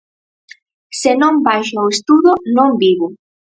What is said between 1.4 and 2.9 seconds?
baixo ao estudo non